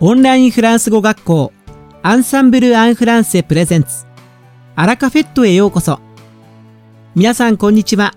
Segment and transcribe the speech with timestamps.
[0.00, 1.52] オンラインフランス語学校
[2.04, 4.06] アンサンブル・アン・フランセプレゼンツ
[4.76, 5.98] アラカフェットへようこそ。
[7.16, 8.14] 皆さんこんにちは。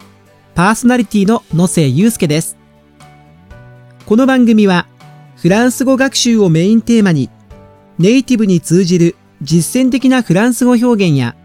[0.54, 2.56] パーソナリティの野瀬祐介です。
[4.06, 4.86] この番組は
[5.38, 7.32] フランス語学習をメインテーマに
[7.98, 11.36] ネイティブに通じる実践的なフランス語表現や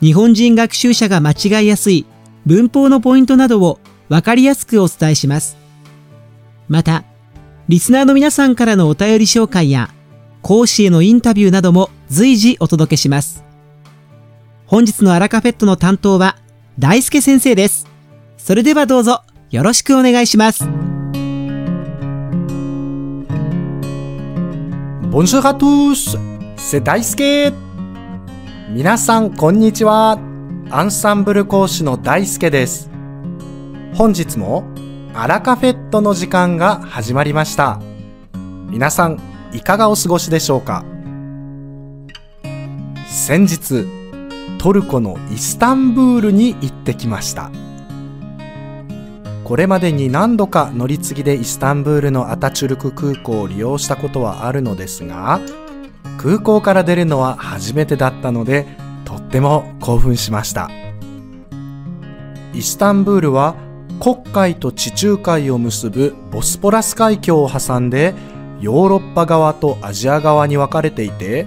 [0.00, 2.06] 日本人学習者が間違いやすい
[2.44, 5.56] 文法のポイントなどをわかりやすくお伝えします。
[6.68, 7.02] また
[7.68, 9.90] リスナーの皆さんからのお便り紹介や、
[10.40, 13.42] 講師へのインタビューなども随時お届けします。
[14.66, 16.36] 本日のアラカフェットの担当は、
[16.78, 17.88] 大輔先生です。
[18.38, 20.64] それではどうぞ、よろしくお願いします。
[25.10, 26.16] Bonjour à tous!
[26.56, 27.52] C'est 大輔
[28.70, 30.20] 皆さん、こんにちは。
[30.70, 32.88] アンサンブル講師の大輔です。
[33.94, 34.75] 本日も
[35.18, 37.80] アラカフェットの時間が始まりました。
[38.68, 39.18] 皆さん、
[39.54, 40.84] いかがお過ごしでしょうか？
[43.08, 43.86] 先日、
[44.58, 47.50] トルコのイスタンブールに行ってきました。
[49.42, 55.40] これまでに何度か乗り継ぎでイスタンブールのアタチュルク空港を利用したことはあるのですが、
[56.18, 58.66] 空港から出るのは初めてだったので、
[59.06, 60.70] とっても興奮しました。
[62.52, 63.54] イスタンブールは
[64.00, 68.14] 黒海と地中海を結ぶボスポラス海峡を挟んで
[68.60, 71.46] ヨーロッパ側とアジア側に分かれていて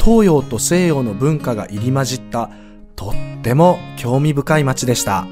[0.00, 2.50] 東洋と西洋の文化が入り混じった
[2.96, 3.12] とっ
[3.42, 5.26] ても興味深い街でした。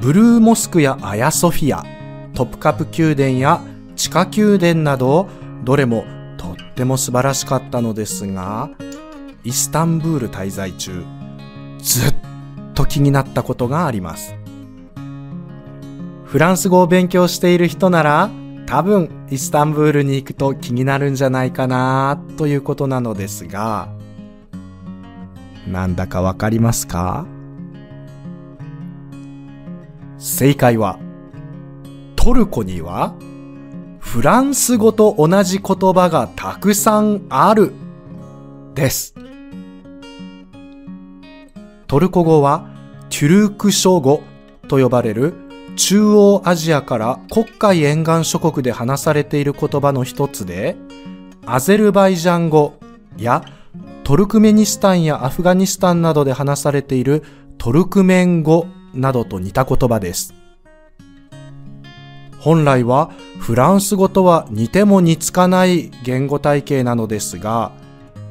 [0.00, 1.84] ブルーモスクやアヤソフィア
[2.34, 3.60] トップカプ宮殿や
[3.96, 5.28] 地下宮殿など
[5.64, 6.04] どれも
[6.36, 8.70] とっても素晴らしかったのですが
[9.42, 11.04] イスタンブール滞在中
[11.80, 12.14] ずっ
[12.74, 14.37] と気になったことがあります。
[16.28, 18.30] フランス語を勉強している人なら
[18.66, 23.88] 多分イスタンブールに行くと気になるんじゃないかなということなのですが
[25.66, 27.26] なんだかわかりますか？
[30.18, 30.98] 正解は
[32.14, 33.14] トルコには
[33.98, 37.72] フランス語と同じ言葉がたくさんある
[38.74, 39.14] です。
[41.86, 42.68] トルコ語は
[43.08, 44.22] トゥルーク諸語
[44.68, 45.47] と呼ばれる
[45.78, 50.76] 中央アジアから黒海沿岸諸国で話されている言葉の一つで、
[51.46, 52.74] アゼルバイジャン語
[53.16, 53.44] や
[54.02, 57.22] トルクメニスタンやアフガニスタンなどで話されている
[57.58, 60.34] トルクメン語などと似た言葉です。
[62.40, 67.70] 本来はフランス語とは似ても似つかない言語体系なのですが、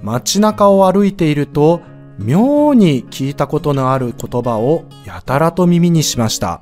[0.04, 1.80] 街中を歩いていると
[2.20, 6.62] 妙に聞いたことのある言葉をやたらと耳にしました。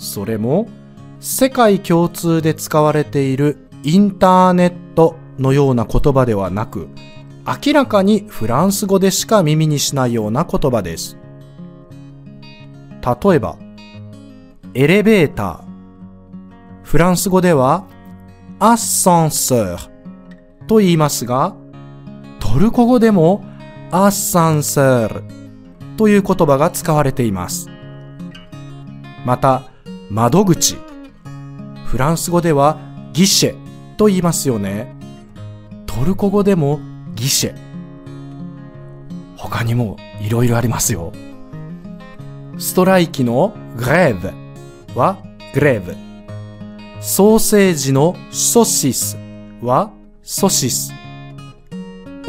[0.00, 0.66] それも
[1.20, 6.88] 世界共通で使われているインターネットのような言葉ではなく、
[7.46, 11.18] 明らかにフランス語でしか耳にしないような言葉です。
[13.02, 13.58] 例えば、
[14.72, 15.60] エレベーター。
[16.82, 17.84] フランス語では、
[18.58, 19.78] アッサンセー
[20.66, 21.54] と言いますが、
[22.38, 23.44] トルコ語でも、
[23.90, 25.24] アッサンセール
[25.98, 27.68] という言葉が使われています。
[29.26, 29.69] また、
[30.10, 30.76] 窓口。
[31.86, 32.78] フランス語では
[33.12, 34.92] ギシェと言いますよね。
[35.86, 36.80] トルコ語でも
[37.14, 37.54] ギシェ。
[39.36, 41.12] 他にもいろいろありますよ。
[42.58, 45.18] ストライキのグレーブは
[45.54, 45.94] グレーブ。
[47.00, 49.16] ソーセージのソシス
[49.62, 49.92] は
[50.24, 50.92] ソシス。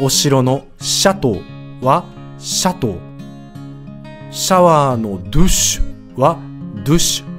[0.00, 2.04] お城のシャトーは
[2.38, 2.98] シャトー。
[4.30, 6.38] シャワーのドゥッシュは
[6.84, 7.31] ドゥッシュ。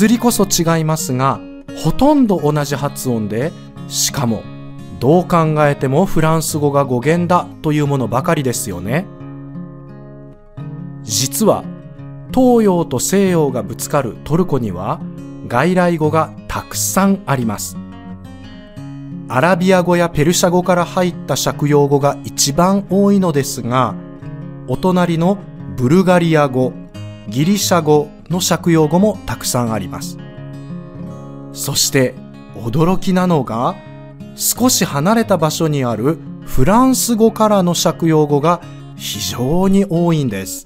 [0.00, 1.40] 綴りこそ違いますが、
[1.76, 3.52] ほとんど同じ発音で、
[3.86, 4.42] しかも、
[4.98, 9.04] どう考えてもフランス語が語源だというものばかりですよね。
[11.02, 11.64] 実は、
[12.34, 15.02] 東洋と西洋がぶつかるトルコには、
[15.46, 17.76] 外来語がたくさんあります。
[19.28, 23.94] アラビア語やペルシャ語から入った借用語が一番多いのですが、
[24.66, 25.36] お隣の
[25.76, 26.72] ブルガリア語、
[27.28, 30.16] ギリシャ語の借用語もたくさんあります。
[31.52, 32.14] そして
[32.54, 33.74] 驚きなのが
[34.36, 38.60] 少し離れた場所にあるフランス語からの借用語が
[38.96, 40.64] 非常に多いんです。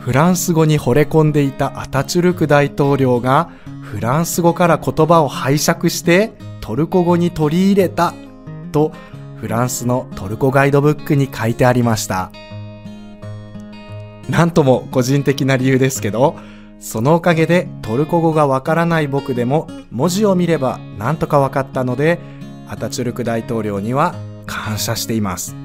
[0.00, 3.50] フランス語に惚れ込んでいたアタチュルク大統領が
[3.82, 8.12] フランス語から言葉を拝借してトルコ語に取り入れた
[8.70, 8.92] と
[9.36, 12.30] フランスのトルコガイドブックに書いてありました。
[14.28, 16.36] なんとも個人的な理由ですけど、
[16.80, 22.18] そのおかげでトルコ語がわからない僕でも文字を見ればなんとかわかったので、
[22.68, 24.14] アタチュルク大統領には
[24.46, 25.56] 感謝しています。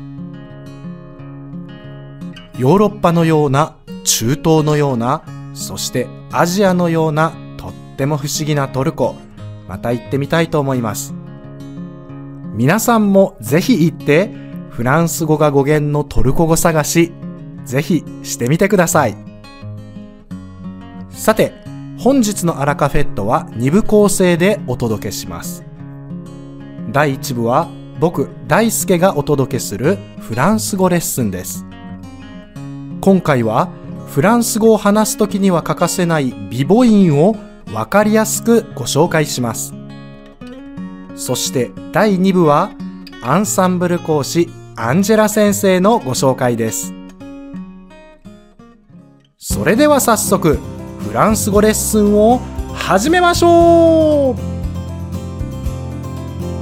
[2.57, 5.23] ヨーロッパのような、中東のような、
[5.53, 9.15] そしてアジアのようなとっても不思議なトルコ、
[9.67, 11.13] また行ってみたいと思います。
[12.53, 14.31] 皆さんもぜひ行って、
[14.69, 17.13] フランス語が語源のトルコ語探し、
[17.65, 19.15] ぜひしてみてください。
[21.09, 21.53] さて、
[21.97, 25.65] 本日のアラカフェットは2部構成でお届けします。
[26.91, 27.69] 第1部は
[27.99, 31.65] 僕、大輔がお届けするフランス語レッスンです。
[33.01, 33.69] 今回は
[34.07, 37.35] フランス語を話すときには欠かせない美母音を
[37.73, 39.73] わかりやすくご紹介します。
[41.15, 42.71] そして第2部は
[43.21, 46.98] アンサンブル講師アンジェラ先生のご紹介です。
[49.51, 50.59] それでは早速
[50.99, 52.37] フランス語レッスンを
[52.71, 54.41] 始めましょう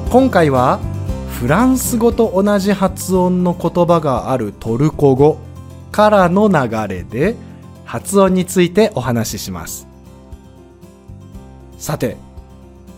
[0.09, 0.79] 今回は
[1.29, 5.37] フランス語と同じ発音の言葉があるトルコ語
[5.91, 7.35] からの流れで
[7.83, 9.85] 発音についてお話しします。
[11.77, 12.15] さて、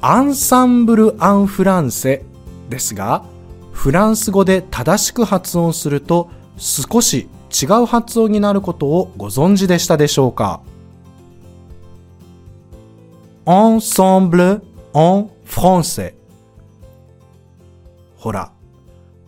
[0.02, 2.24] アンサンブル・アン・フランセ
[2.70, 3.26] ですが、
[3.74, 10.62] フランス語で正しく発音すると少し違う発音になることをご存知でしたでしょうか
[13.46, 14.62] ？Ensemble
[14.94, 16.14] en français。
[18.18, 18.52] ほら、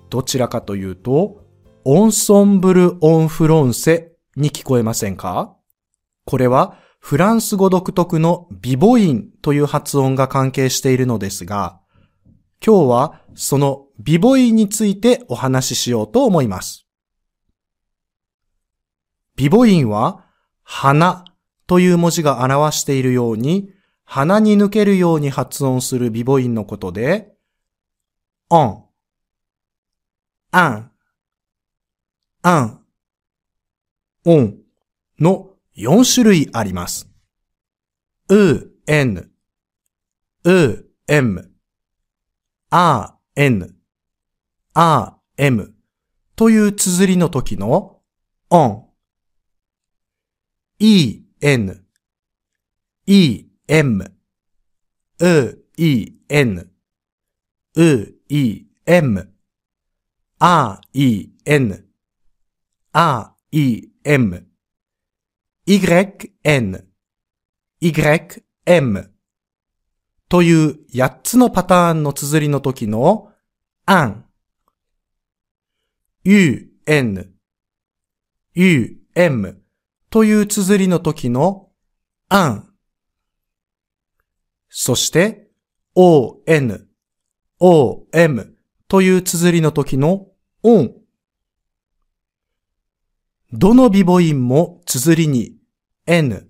[0.09, 1.41] どちらかというと、
[1.83, 5.56] オンソンブル・オン・フロンセに聞こえませんか？
[6.25, 11.79] これはフランス語独特のビ母音という発音が関係しているのですが、
[12.63, 16.85] 今日はそのビ母音についてお話ししようと思います。
[19.36, 20.25] ビ母音は、
[20.63, 21.25] 花
[21.68, 23.72] という文字が表しているように、
[24.04, 27.33] 鼻に抜けるように発音するビ母音のことで、
[28.50, 28.86] オン、
[30.51, 30.92] アン、
[32.42, 32.86] アン、
[34.25, 34.57] オン
[35.19, 37.10] の4種類あります。
[38.30, 39.31] う、n、
[40.44, 41.51] う、m、
[42.69, 43.75] あ、n、
[44.74, 45.74] あ、m
[46.36, 48.01] という綴りの時の
[48.50, 48.90] on、e,
[50.83, 51.86] en,
[53.06, 54.04] e, m,
[55.19, 56.72] u, e, n,
[57.75, 59.33] u, e, m,
[60.39, 61.86] a, e, n,
[62.94, 64.48] a, e, m,
[65.68, 65.78] y,
[66.44, 66.88] n,
[67.80, 67.94] y,
[68.66, 69.12] m
[70.30, 73.31] という8つのパターンの綴りの時の
[73.86, 74.25] an,
[76.24, 77.34] u, n,
[78.56, 79.61] u, m
[80.12, 81.69] という綴りの時の
[82.28, 82.66] an
[84.69, 85.48] そして
[85.96, 86.88] o, n,
[87.60, 88.58] o, m
[88.90, 90.28] という綴りの時の
[90.63, 90.92] on
[93.54, 95.56] どの微母音も綴りに
[96.06, 96.50] n,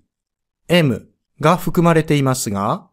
[0.68, 1.08] m
[1.40, 2.88] が含まれていますが、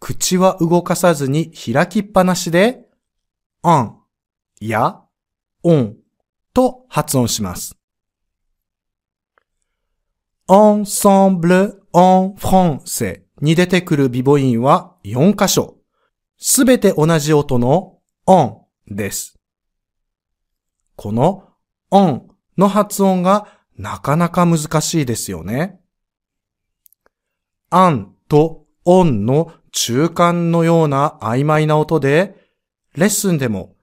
[0.00, 2.86] 口は動かさずに開きっぱなしで
[3.62, 3.92] on
[4.60, 5.02] や
[5.62, 5.94] on
[6.54, 7.76] と発音します。
[10.48, 15.76] Ensemble en français に出てくる微母音は4箇所。
[16.38, 19.38] すべて同じ音の on です。
[20.94, 21.48] この
[21.90, 22.22] on
[22.56, 25.80] の発音がなかなか難しいですよね。
[27.70, 32.36] an と on の中間のような曖昧な音で、
[32.94, 33.76] レッスンでも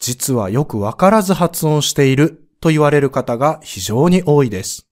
[0.00, 4.87] 実はよくわからず発音していると言われる方が非常に多いです。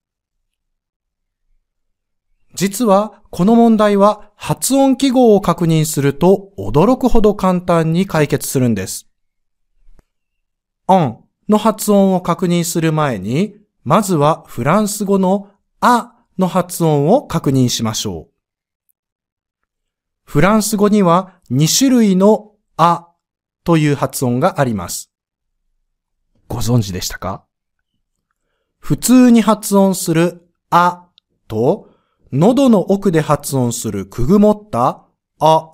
[2.57, 9.07] 実はこの問題は発音記号を確認すると驚くほど簡単に解決するんです。
[10.89, 18.33] on の発音を確認する前に、まずはフランス語のあの発音を確認しましょう。
[20.25, 23.09] フランス語には2種類のあ
[23.65, 25.13] という発音があります。
[26.49, 27.45] ご存知でしたか？
[28.79, 31.07] 普通に発音するあ
[31.49, 31.91] と
[32.33, 35.07] 喉の奥で発音するくぐもった
[35.39, 35.71] あ。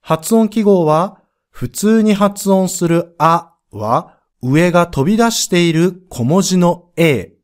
[0.00, 7.34] 発音記号は普通に発音するあは上が飛び出している小文字の a。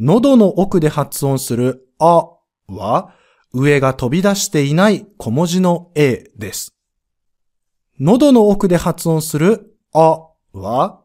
[0.00, 2.30] 喉の奥で発音するあ
[2.68, 3.12] は
[3.52, 6.74] 上が飛び出していない小文字の a です。
[8.00, 11.02] 喉の奥で発音するあは、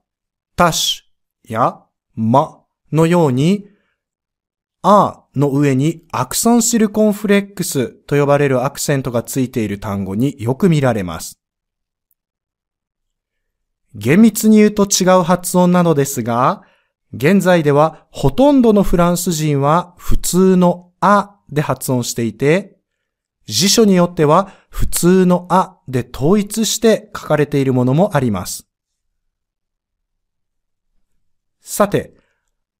[0.55, 1.11] たし
[1.43, 1.81] や
[2.15, 2.61] ま
[2.91, 3.72] のように
[4.85, 11.39] あの上にアクソンシルコンフレックスと呼ばれるアクセントがついている単語によく見られます。
[13.95, 16.63] 厳密に言うと違う発音なのですが、
[17.13, 22.77] 現在ではほとんどのフランス人は普通のあで発音していて、
[23.45, 28.67] 辞書によっては普通のあで統一して書かれているものもあります。
[31.61, 32.21] さて、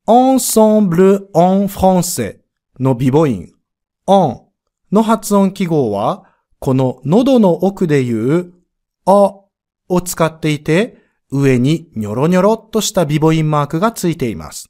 [0.06, 2.40] ensemble en français
[2.80, 3.54] の微母音
[4.08, 4.42] en
[4.92, 6.26] の発音記号は、
[6.60, 8.54] この喉の奥で言う
[9.06, 9.34] あ
[9.90, 10.98] を使っていて、
[11.32, 14.70] 上にニョロニョロっとした微母音マークがついています。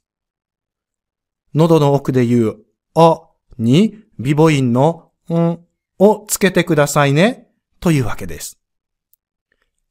[1.54, 2.64] 喉の奥で言う
[2.94, 3.20] あ
[3.58, 5.58] に微母音のん
[5.98, 7.48] をつけてくださいね
[7.80, 8.58] というわけです。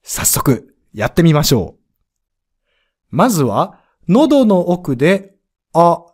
[0.02, 1.84] 早速やってみましょう。
[3.10, 5.33] まずは喉の奥で
[5.74, 6.06] あ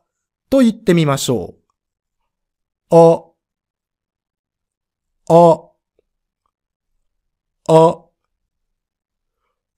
[0.50, 1.56] と言ってみましょ
[2.90, 2.96] う。
[2.96, 3.24] あ、
[5.30, 5.70] あ、
[7.68, 8.06] あ。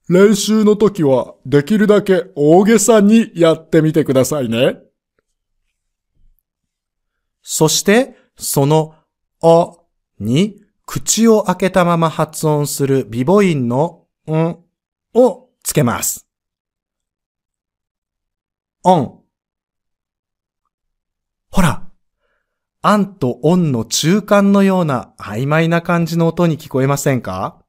[0.08, 4.78] 練習の時はできるだけ大げさにやってみてくださいね。
[7.42, 8.94] そして、その
[9.42, 9.72] あ
[10.18, 14.58] に口を開けたまま発音する微母音のん
[15.14, 16.26] をつけます。
[18.84, 19.21] オン。
[21.54, 21.86] ほら、
[22.80, 27.62] アンとオンの中間のような曖昧な感じの音に聞こえませんか？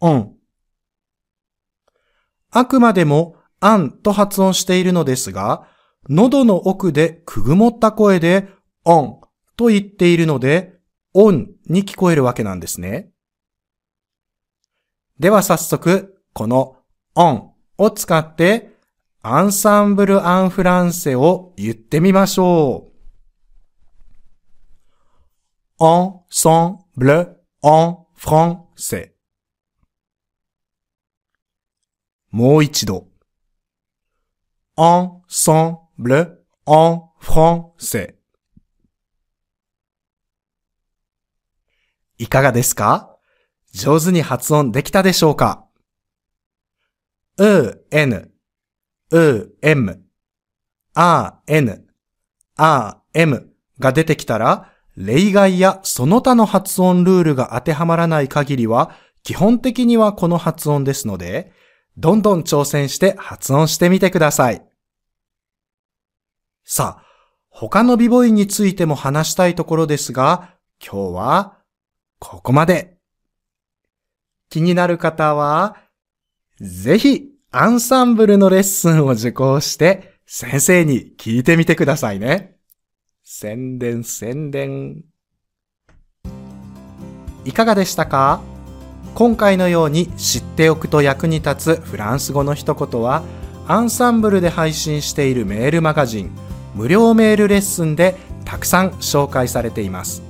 [0.00, 0.36] オン。
[2.50, 5.66] あくまでもアンと発音しているのですが、
[6.10, 8.50] 喉の奥でくぐもった声で
[8.84, 9.20] オン
[9.56, 10.74] と言っているので、
[11.14, 13.10] オンに聞こえるわけなんですね。
[15.18, 16.76] では早速、この
[17.14, 18.69] オンを使って
[19.22, 22.90] アンサンブル・アン・フランセを言ってみましょ
[25.78, 25.84] う。
[25.84, 29.14] アンサンブル・アン・フランセ。
[32.30, 33.08] もう一度。
[34.76, 38.14] ensemble en français
[42.16, 43.18] いかがですか？
[43.72, 45.66] 上手に発音できたでしょうか？
[47.36, 48.29] う、n,
[49.10, 50.04] う、m,
[50.94, 51.86] a, n,
[52.56, 61.52] a, m が出てきたら、例外やその他の発音ルールが当てはまらない限りは、基本的にはこの発音ですので、
[61.96, 64.64] どんどん挑戦して発音してみてください。
[66.64, 67.06] さあ、
[67.48, 71.58] 他の美母音についても話したいところですが、今日は
[72.18, 72.96] ここまで。
[74.50, 75.76] 気になる方は、
[76.60, 82.54] ぜひアンサンブルのレッスンを受講して先生に聞いてみてくださいね。
[83.24, 85.02] 宣伝宣伝。
[87.44, 88.40] いかがでしたか？
[89.16, 93.24] 今回のように知っておくと役に立つフランス語の一言は
[93.66, 96.30] アンサンブルで配信しているメールマガジン
[96.76, 98.14] 無料メールレッスンで
[98.44, 100.22] たくさん紹介されています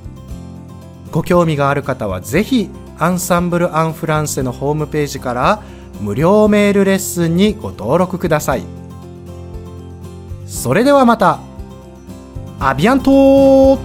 [1.10, 5.62] ご興味がある方はぜひアンサンブル・アン・フランセのホームページから
[6.00, 8.62] 無料メールレッスンにご登録ください。
[10.46, 11.40] それではまた
[12.58, 13.78] アビアント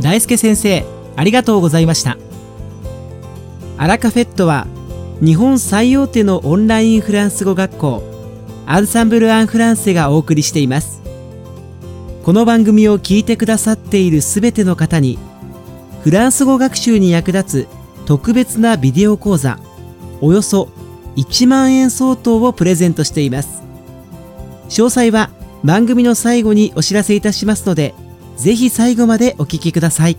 [0.00, 0.84] 大輔先生
[1.16, 2.16] ありがとうございました。
[3.76, 4.66] アラカフェットは
[5.20, 8.02] 日本最大手のオンラインフランス語学校
[8.66, 11.00] アンサンブル・アン・フランセがお送りしています。
[12.24, 15.18] この番組を聞いてくださっているすべての方に
[16.08, 17.68] フランス語学習に役立つ
[18.06, 19.58] 特別なビデオ講座
[20.22, 20.70] およそ
[21.16, 23.62] 1万円相当をプレゼントしています。
[24.70, 25.28] 詳細は
[25.62, 27.94] 番組の最後にお知らせいたしますので
[28.38, 30.16] ぜひ最後までお聞きください。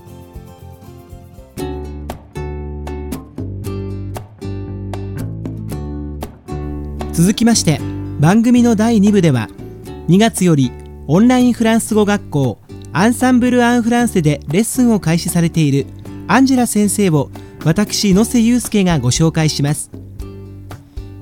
[7.13, 7.79] 続きまして
[8.19, 9.50] 番組の第2部では
[10.08, 10.72] 2月より
[11.08, 12.60] オンラインフランス語学校
[12.91, 15.86] アンサンブル・アン・フランセでレッスンを開始されている
[16.27, 17.29] アンジェラ先生を
[17.63, 19.91] 私野瀬祐介がご紹介します。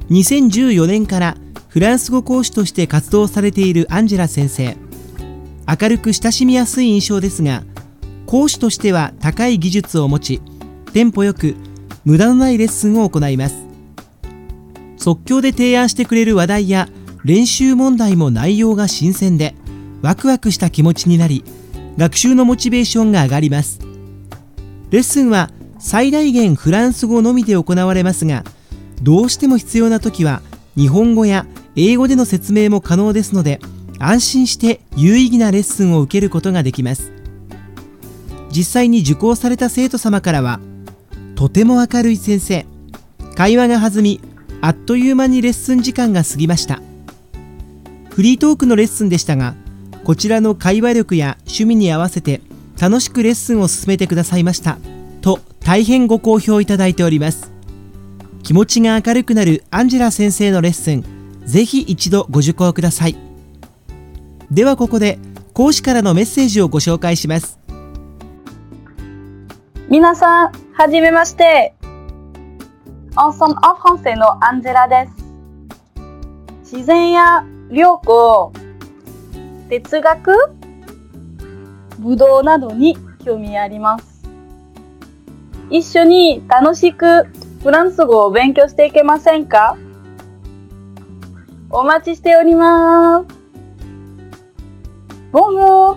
[0.10, 4.78] 2014年からフランス語講師として活動されているアンジェラ先生。
[5.68, 7.64] 明るく親しみやすい印象ですが
[8.26, 10.42] 講師としては高い技術を持ち
[10.94, 11.56] テンポよく
[12.06, 13.68] 無駄のないレッスンを行います。
[14.96, 16.88] 即興で提案してくれる話題や
[17.26, 19.54] 練習問題も内容が新鮮で
[20.02, 21.44] ワクワクした気持ちになり
[21.98, 23.80] 学習のモチベーションが上がります。
[24.92, 25.50] レッスンは
[25.80, 28.44] 最大限フランス語のみで行われますが
[29.02, 30.42] どうしても必要な時は
[30.76, 33.60] 日本語や英語での説明も可能ですので
[34.00, 37.12] 安心して有意義なレッスンを受けることができます。
[38.50, 40.60] 実際に受講された生徒様からは
[41.36, 42.66] とても明るい先生
[43.36, 44.22] 会話が弾み
[44.62, 46.82] あっという間にレッスン時間が過ぎました。
[48.10, 49.54] フリートークのレッスンでしたが
[50.08, 52.40] こちらの会話力や趣味に合わせて
[52.80, 54.78] 楽しくレッスンを進めてくださいました
[55.20, 57.52] と大変ご好評いただいております
[58.42, 61.04] 気持ちが明るくなるアンジェラ先生のレッスン
[61.44, 63.18] ぜひ一度ご受講ください
[64.50, 65.20] ではここで
[65.54, 67.60] 講師からのメッセージをご紹介します
[69.90, 71.74] 皆さん、はじめまして。
[73.16, 76.76] Ensemble en français のアンジェラです。
[76.76, 78.52] 自然や良子、
[79.69, 80.33] 哲学、
[81.99, 84.23] 武道などに興味あります。
[85.71, 87.25] 一緒に楽しく
[87.63, 89.77] フランス語を勉強していけませんか
[91.71, 93.43] お待ちしております。
[95.33, 95.97] Bonjour,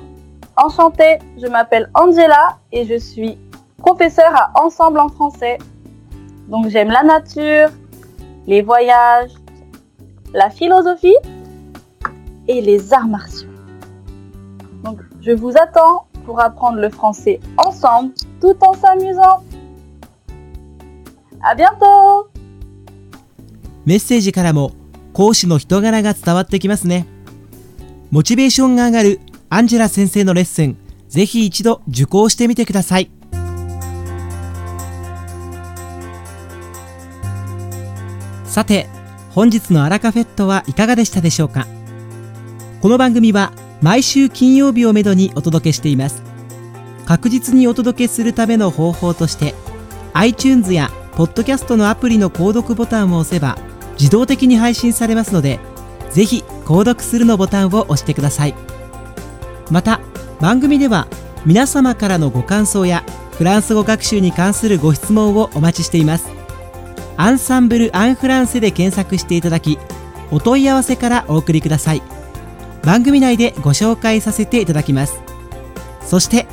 [0.56, 3.38] enchantée, je m'appelle Angela et je suis
[3.78, 5.58] professeur à Ensemble en français.
[6.48, 7.70] Donc j'aime la nature,
[8.48, 9.32] les voyages,
[10.34, 11.18] la philosophie
[12.48, 13.49] et les arts martiaux.
[15.23, 19.43] Je vous attends pour apprendre le français ensemble tout en s'amusant.
[21.43, 22.31] À bientôt.
[23.85, 24.73] メッセージからも
[25.13, 27.07] 講師の人柄が伝わってきますね。
[28.11, 30.77] モチベーションが上がるアンジェラ先生のレッスン
[31.09, 33.11] ぜひ一度受講してみてください。
[38.45, 38.89] さて
[39.35, 41.67] 本日のアラカフェットはいかがでしたでしょうか？
[42.81, 46.23] この番組は毎週金曜日をめどにお届けしています。
[47.07, 49.55] 確実にお届けするための方法として
[50.13, 53.59] iTunes やポッドキャストのアプリの購読ボタンを押せば
[53.99, 55.59] 自動的に配信されますので
[56.11, 58.55] ぜひ購読するのボタンを押してください。
[59.71, 60.01] また
[60.41, 61.09] 番組では
[61.45, 66.29] 皆様からのご感想やフランス語学習に関するご質問をお待ちしています。
[67.17, 69.79] アンサンブル・アン・フランセで検索していただき
[70.31, 72.20] お問い合わせからお送りください。
[72.83, 75.21] 番組内でご紹介させていただきます。
[76.05, 76.47] そして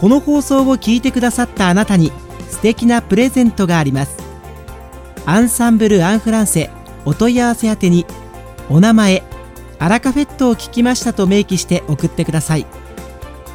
[0.00, 2.12] この放送を聞いてくださったあなたに
[2.50, 4.16] 素敵なプレゼントがあります。
[5.26, 6.70] アンサンブル・アン・フランセ
[7.04, 8.06] お問い合わせ宛てに
[8.70, 9.22] お名前
[9.78, 12.66] アラカフェットを聞きましたと明記して送ってください。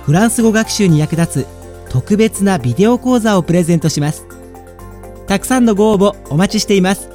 [0.06, 1.47] フランス語学習に役立つ
[1.89, 4.26] 特別なビデオ講座をプレゼントします。
[5.28, 7.10] たくさんのご応募お待ちしています。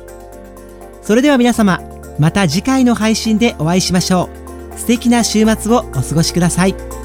[1.03, 1.81] それでは皆様
[2.19, 4.38] また次回の配信でお会いしましょう。
[4.79, 6.98] 素敵な週末をお過ごしください。